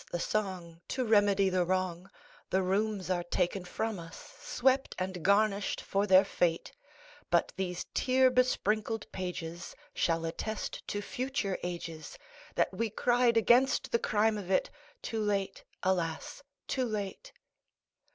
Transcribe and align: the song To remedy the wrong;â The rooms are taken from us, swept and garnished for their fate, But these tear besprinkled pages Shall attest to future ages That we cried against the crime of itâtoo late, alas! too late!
the 0.09 0.19
song 0.19 0.81
To 0.87 1.05
remedy 1.05 1.47
the 1.49 1.63
wrong;â 1.63 2.09
The 2.49 2.63
rooms 2.63 3.11
are 3.11 3.21
taken 3.21 3.63
from 3.65 3.99
us, 3.99 4.33
swept 4.39 4.95
and 4.97 5.21
garnished 5.23 5.79
for 5.79 6.07
their 6.07 6.25
fate, 6.25 6.71
But 7.29 7.53
these 7.55 7.85
tear 7.93 8.31
besprinkled 8.31 9.05
pages 9.11 9.75
Shall 9.93 10.25
attest 10.25 10.87
to 10.87 11.03
future 11.03 11.59
ages 11.61 12.17
That 12.55 12.73
we 12.75 12.89
cried 12.89 13.37
against 13.37 13.91
the 13.91 13.99
crime 13.99 14.39
of 14.39 14.45
itâtoo 14.45 15.23
late, 15.23 15.63
alas! 15.83 16.41
too 16.65 16.85
late! 16.85 17.31